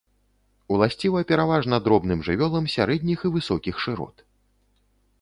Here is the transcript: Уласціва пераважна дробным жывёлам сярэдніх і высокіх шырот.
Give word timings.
Уласціва 0.77 1.21
пераважна 1.33 1.81
дробным 1.89 2.19
жывёлам 2.31 2.65
сярэдніх 2.79 3.19
і 3.31 3.35
высокіх 3.39 3.75
шырот. 3.89 4.29